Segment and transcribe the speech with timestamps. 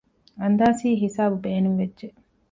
[0.41, 2.07] އަންދާސީ ހިސަބު ބޭނުންވެއްޖެ